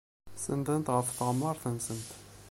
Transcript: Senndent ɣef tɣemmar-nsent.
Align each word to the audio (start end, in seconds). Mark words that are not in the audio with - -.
Senndent 0.43 0.91
ɣef 0.95 1.07
tɣemmar-nsent. 1.17 2.07